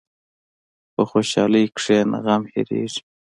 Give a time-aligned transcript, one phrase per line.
[0.93, 3.01] په خوشحالۍ کښېنه، غم هېرېږي.